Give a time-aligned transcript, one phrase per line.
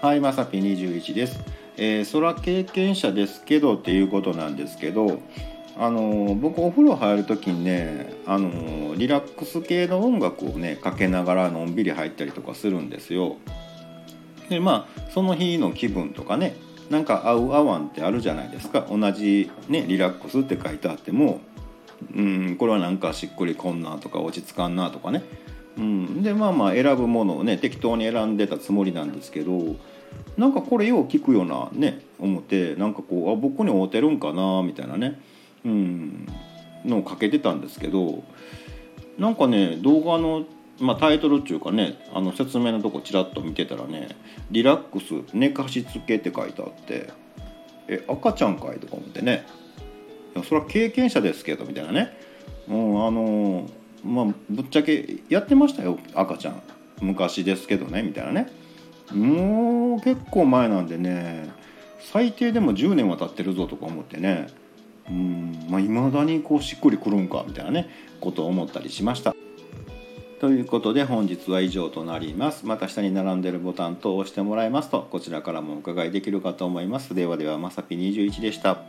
[0.00, 1.40] はいまさぴ21です、
[1.76, 5.20] えー、空経験者ですけどっていうことなんですけど
[5.76, 13.38] あのー僕お風呂入る時にねあのーリラックス系の音楽をねかけながらのんびり入ったりとかするんですよ。
[14.48, 16.54] でまあその日の気分とかね
[16.90, 18.86] なんか合う合わんってあるじゃないですか。
[18.88, 21.40] 同じねリラックスって書いてあっても
[22.14, 25.24] うんこれはなんかしっくりこんなとか落ち着かんなとかね。
[25.78, 29.76] うん、でまあまあ選ぶものをね適当に選んでたつもりなんですけど
[30.36, 35.20] なんかこれよう聞くようなね思ってなんかこうあ僕に合うてるんかなみたいなね、
[35.64, 36.28] うん、
[36.84, 38.24] のをかけてたんですけど
[39.18, 40.44] なんかね動画の、
[40.80, 44.08] まあ、タイトルっていうかねあの説明のとこちらっと見てたらね
[44.50, 47.10] 「リラックス寝かしつけ」って書いてあって
[47.88, 49.46] 「え赤ちゃんかい?」とか思ってね
[50.34, 52.16] 「いやそれは経験者ですけど」みたいなね、
[52.68, 53.68] うん、あの
[54.04, 56.62] まあぶっちゃけやってましたよ赤ちゃん。
[57.00, 58.52] 昔ですけどねみたいなね。
[59.12, 61.48] もう結構前なんでね
[62.00, 64.48] 最低でも10年は経ってるぞとか思ってね。
[65.08, 67.88] うんまあいまだにこうしっくりくるんかみたいなね
[68.20, 69.34] ことを思ったりしました。
[70.40, 72.66] ということで本日は以上となります。
[72.66, 77.14] また下に並んでるボタンと押してもらえますとこちらからもお伺いできるかと思います。
[77.14, 78.82] ではではまさぴ21でした。